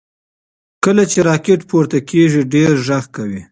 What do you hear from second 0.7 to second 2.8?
کله چې راکټ پورته کیږي ډېر